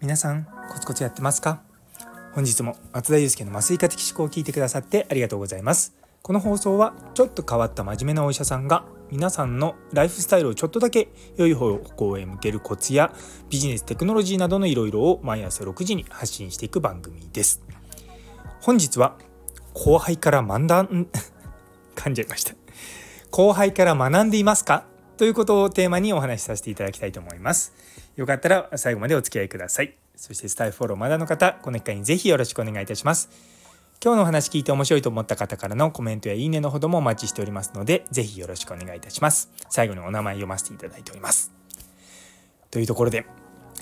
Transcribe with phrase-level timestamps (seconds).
[0.00, 1.62] 皆さんコツコツやってますか？
[2.34, 5.94] 本日も松田祐介の麻酔科的思考を聞いてくださってありがとうございます。
[6.20, 13.14] この放送はちょっと変わった真面目なお医者さんが皆さんのライフスタイルをちょっとだけ良い方向へ向けるコツや
[13.48, 17.62] ビジネステクノロジーなどのいろいろを毎朝6時に発信していく番組です。
[18.60, 19.16] 本日は
[19.72, 22.63] 後輩から学んだ噛んじゃいました。
[23.36, 24.84] 後輩から学んでいますか？
[25.16, 27.74] ということをテーマにお話しさせていただきたいと思います
[28.14, 33.28] よかったら最後までお付き合いくださいそしてスタイフフォローまだの方この機会にぜひよろしくお願いいたします
[34.04, 39.50] 今日のお話聞いて面白いと思った方からのコメントやいいねのほどもお待ちしておりますので、ぜひよろしくお願いいたします。
[39.70, 41.52] 最後にお名前読ませていただいております。
[42.70, 43.24] というところで、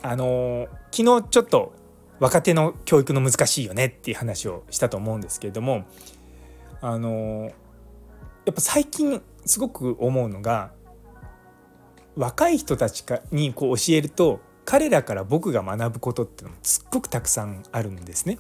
[0.00, 1.74] あのー、昨日ちょっと
[2.20, 5.86] 若手の教育の難しいよねっていう話をしたと思うんですけれども、
[6.80, 7.44] あのー、
[8.44, 10.72] やっぱ最近すごく思うのが、
[12.16, 18.38] 若い人たちにこう教えると彼らから僕が学ぶことっていうのもすっごくたくさんあるんですね。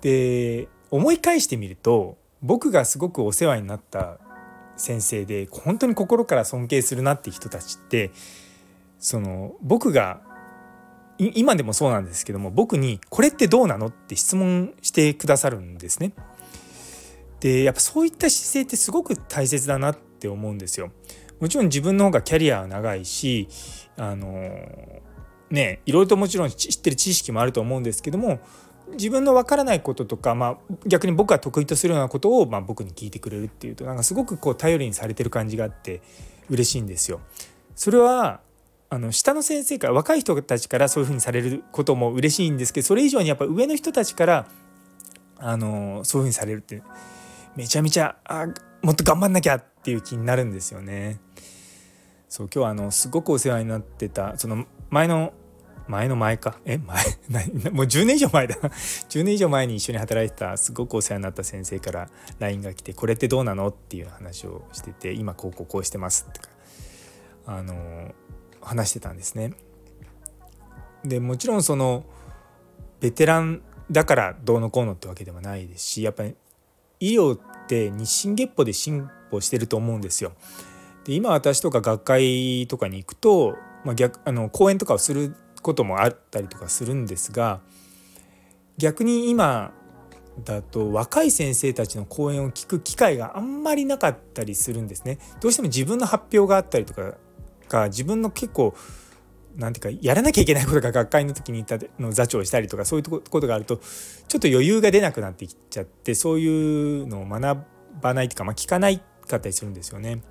[0.00, 4.18] で思い返してみると僕がすごくお世話になった
[4.76, 8.12] 先生で本当に心から尊敬するなって人たちって
[8.98, 10.20] その僕が
[11.18, 16.12] 今でもそうなんですけども僕に「これってどうなの?」って質問してくださるんですね。
[17.40, 20.90] でやっぱそういった姿勢ってすごく大切だなって思うんですよ。
[21.40, 23.48] もちろん自分の方がキャリアは長いし
[23.96, 24.30] あの
[25.50, 28.40] ねいろいろともちろん知ってる知識もあると思うんですけども
[28.92, 36.00] 自分の分からないこととか、まあ、逆に僕が得意とするようなことを、まあ、僕に聞いてくれるっていうとなんかすごくこう頼りにされてる感じがあって
[36.48, 37.20] 嬉しいんですよ。
[37.76, 38.40] それは
[38.90, 44.48] あの下の先生から若い人たちからそういうふうにされることも嬉しいんですけどそれ以上にやっぱ上の人たちから
[45.36, 46.82] あのそういうふうにされるって
[47.58, 48.46] めちゃめちゃあ
[48.82, 51.18] もっと頑張んなきゃっていう気になるんですよね。
[52.28, 55.32] そう今日はあのすごくお世話になってたその前の
[55.88, 56.60] 前の前か？
[56.64, 57.04] え前
[57.72, 58.54] もう10年以上前だ
[59.10, 62.08] 10年以上前に一緒に働いてたすごくお世話になった先生から
[62.38, 66.48] LINE が来て「これってどうなの?」っていう話をしてて「今こうこうこうしてます」ってか
[67.46, 68.14] あの
[68.60, 69.54] 話してたんですね。
[71.02, 72.04] でもちろんその
[73.00, 76.36] ベテランだからどうのこうのってわけではないですしやっぱり
[77.00, 80.32] 医療って日進月歩で進歩してると思うんですよ。
[81.04, 87.60] で今私とか学会とかに行くと、まあ、逆あの講演とかをすることもあったりとかするんですが
[88.76, 89.72] 逆に今
[90.44, 95.18] だと若い先生たちの講演を聞く機会があんまりなかったりするんですね。
[95.40, 97.14] どうしても自分の発表があったりとか
[97.68, 98.74] か自分の結構
[99.58, 107.58] なんていうかやらなきゃいけないことが学会の時にたの座長をしたりとかそういうことがあるとちょっと余裕が出なくなってきちゃってそういうのを学
[108.00, 110.22] ばないというか、まあ、聞かないかったりするんですよね。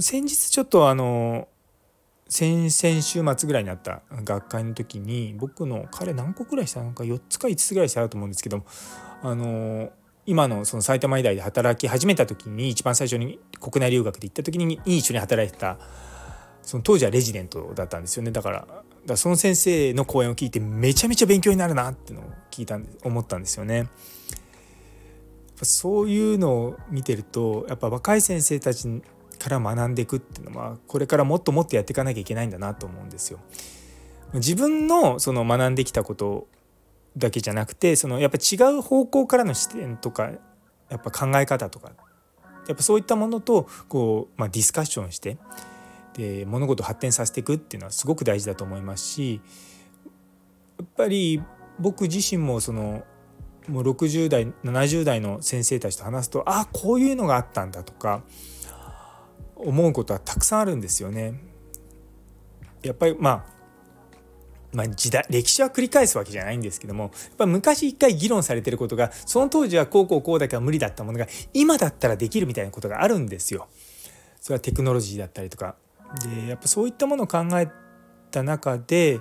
[0.00, 1.48] 先日ちょっとあの
[2.28, 8.64] 先々週末ぐらいにあった学会の時に僕の彼何個ぐらいしたのか4つか5つぐらいしたと思うんですけど
[9.22, 9.90] あの
[10.26, 15.76] 今のその埼玉医大で働き始めた時に一番最初に国内留学で行った時に一緒に働いてた
[16.70, 18.64] その当時はレジデントだったんですよねだから
[19.04, 23.88] だその先生の講演を聞いてめちゃめちゃ勉強になるなってのを聞いたんで思ったんですよね。
[25.62, 29.02] そういうのを見てるとやっぱ若い先生たち
[29.40, 33.40] から学んでいくっていうのはこれからもっともっとやっていかなきゃいけないんだなと思うんですよ。
[34.34, 36.46] 自分のその学んできたこと
[37.16, 40.30] だけじゃなくてそのやっぱ違う方向からの視点とか
[40.88, 41.90] やっぱ考え方とか
[42.68, 45.36] やっぱそういったものとこう、まあ、ディスカッションして
[46.20, 49.40] で物事を発展させていくっていうのはすごく大事だと思いますし
[50.78, 51.42] やっぱり
[51.78, 53.04] 僕自身もその
[53.68, 58.22] もう60代70代の先生たちと話すとああこういうのがあったんだとか
[59.56, 61.40] 思うことはたくさんあるんですよね。
[62.82, 63.60] やっぱりまあ
[64.72, 73.66] まあ、時代歴史は繰り返すわけじゃないんですけどもやっぱ昔一回議論されてることがその当時はこうこうこうだけは無理だったものが今だったらできるみたいなことがあるんですよ。
[74.40, 75.74] それはテクノロジーだったりとか。
[76.24, 77.70] でやっぱそういったものを考え
[78.30, 79.20] た中で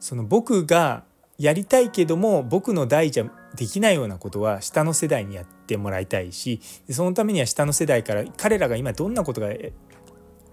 [0.00, 1.04] その僕が
[1.38, 6.60] やりたいけども僕の代じゃできないようなことは下の世代にやってもらいたいし
[6.90, 9.48] そのためには下の世代から彼らが今どんなことが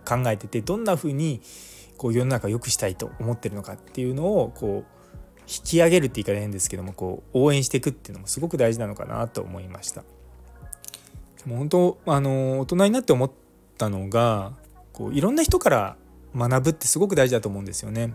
[0.05, 1.41] 考えててどんなふうに
[1.97, 4.95] こう世の中を良くしたいと思ってるのかっていうのをこう
[5.47, 10.03] 引き上げるって言い方変ですけどもこう応援していくっていうのもすごく大事なのかなと思いました。
[11.45, 13.31] もう本当あの大人になって思っ
[13.77, 14.53] たのが
[14.95, 15.97] こういろんな人から
[16.33, 18.13] 学ぶってすごく大事だと思うんですよね。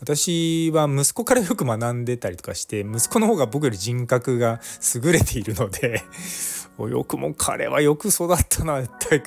[0.00, 4.60] 私は息子からよく学んでたりとかして息子の方が僕より人格が
[4.94, 6.02] 優れているので
[6.78, 9.22] よくも彼はよく育ったなって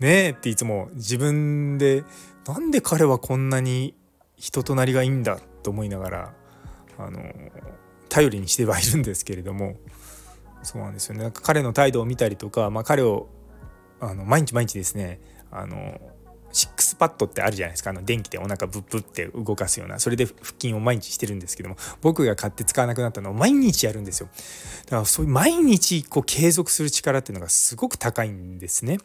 [0.00, 2.02] ねえっていつも自分で
[2.48, 3.94] なんで彼はこんなに
[4.36, 6.34] 人となりがいいんだと思いながら
[6.98, 7.22] あの
[8.08, 9.76] 頼りにしてはいるんですけれども
[10.64, 13.28] そうなんですよねなんか彼の態度を見たりとか、まあ、彼を
[14.00, 16.00] あの毎日毎日ですねあの
[16.52, 17.90] シックスパッドってあるじゃないですか。
[17.90, 19.98] あの電気でお腹ブッブって動かすような。
[19.98, 24.28] それで腹筋を毎日してるんですけども僕が買って使わなくなったのを毎日やるんですよ。
[24.84, 28.98] だからそういう毎日こう継続する力っていうのがすごく高いんですね。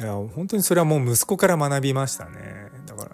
[0.00, 2.70] いや本当にそれはもう息子から学びましたね。
[2.86, 3.10] だから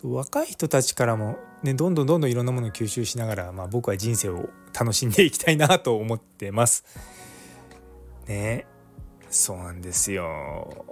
[0.00, 6.84] そう若い人たちからも、ね、どんどんどんどんいろんなものを吸収しながら、まあ、僕は人生を楽しんでいきたいなと思ってます。
[8.26, 8.66] ね。
[9.30, 10.84] そうなんですよ。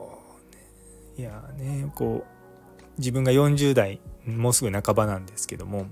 [1.17, 5.87] いやねこう自分が40代もうすぐ半ばなんですけども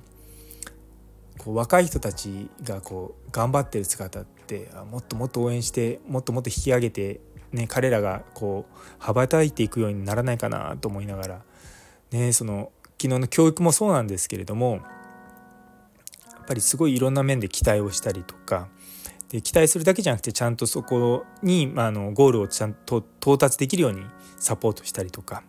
[1.38, 7.20] こう若い人たちがこう頑張ってる姿ってもっともっと応援してもっともっと引き上げて、
[7.52, 11.42] ね、彼らがこう羽ばたいていくようにならないかなと思いながら、
[12.12, 12.70] ね、その
[13.00, 14.78] 昨日の教育もそうなんですけれどもや
[16.42, 18.68] っぱりすごいいろんな面で期待をしたりとか
[19.36, 24.00] で期待するだけじゃなくてちゃんとそこに、まあ、のゴールをちゃんと到達できるように
[24.38, 25.42] サポートしたりとか、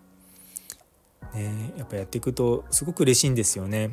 [1.34, 3.92] ね、やっぱやっていくとすごく嬉しいんですよね。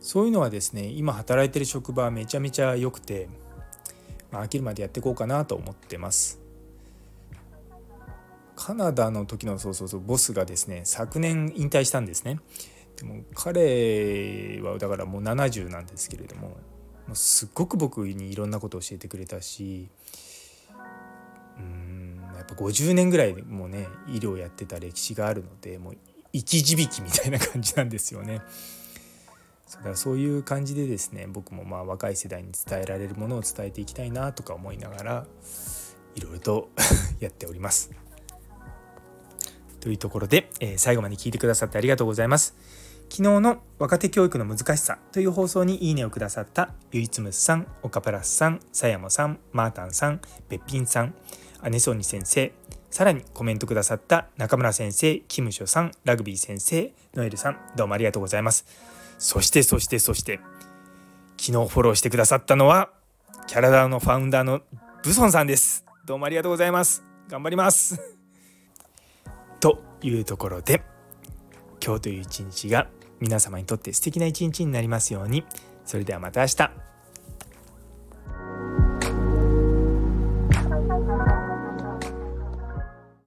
[0.00, 3.28] そういうのはですね今働いてる職場めちゃめちゃ良くて、
[4.30, 6.40] まあ、飽きるまでやっていこうかなと思ってます。
[8.56, 12.38] カナダの時のそうそうそうボスがですね昨年引退したんですね
[12.96, 16.56] でも彼はだからもう70なんですけれども
[17.14, 19.88] すっごく僕にいろんなことを教えてくれたし
[21.58, 25.96] うんやっぱ50年ぐらいもうね医療やってた歴史があるのでもう
[26.32, 28.40] 生き字引みたいな感じなんですよね。
[29.74, 35.26] だからそういう感じでですね僕もまあ若い世代に伝えられるものを伝えていきたいなとか思いながら
[36.14, 36.70] いろいろと
[37.20, 37.90] やっております。
[39.80, 42.54] というところで、えー、最後まで聞いてくださってありがとうございます。
[43.12, 51.14] 昨日の若手教育の難しさという放送にいいねをくださったゆいつむさん、岡プラスさん、さやもさん、マータンさん、べっぴんさん、
[51.70, 52.54] 姉ソニ先生、
[52.90, 58.64] さらにコメントくださった中村先生、キムショさん、ラグビー先生、ノエルさん、どうもありがとうございます。
[59.18, 60.40] そしてそしてそして、
[61.38, 62.88] 昨日フォローしてくださったのは、
[63.46, 64.62] キャラダのファウンダーの
[65.04, 65.84] ブソンさんです。
[66.06, 67.04] どうもありがとうございます。
[67.28, 68.00] 頑張ります。
[69.60, 70.82] というところで
[71.84, 72.88] 今日という一日が
[73.22, 75.44] 皆様にとって素敵な一日になりますように。
[75.86, 76.91] それではまた明日。